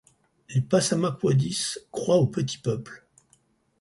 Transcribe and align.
Les 0.49 0.61
Passamaquoddys 0.61 1.77
croient 1.91 2.17
au 2.17 2.25
petit 2.25 2.57
peuple. 2.57 3.05